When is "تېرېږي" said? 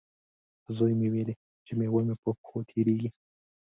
2.69-3.09